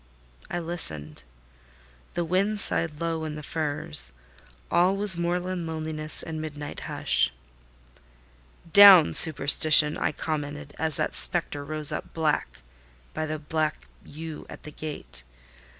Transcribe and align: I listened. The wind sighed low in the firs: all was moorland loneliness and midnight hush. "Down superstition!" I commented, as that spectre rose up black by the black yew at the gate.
I 0.49 0.57
listened. 0.57 1.21
The 2.15 2.25
wind 2.25 2.59
sighed 2.59 2.99
low 2.99 3.23
in 3.23 3.35
the 3.35 3.43
firs: 3.43 4.13
all 4.71 4.95
was 4.97 5.15
moorland 5.15 5.67
loneliness 5.67 6.23
and 6.23 6.41
midnight 6.41 6.79
hush. 6.89 7.31
"Down 8.73 9.13
superstition!" 9.13 9.99
I 9.99 10.11
commented, 10.11 10.73
as 10.79 10.95
that 10.95 11.13
spectre 11.13 11.63
rose 11.63 11.91
up 11.91 12.15
black 12.15 12.61
by 13.13 13.27
the 13.27 13.37
black 13.37 13.85
yew 14.03 14.47
at 14.49 14.63
the 14.63 14.71
gate. 14.71 15.21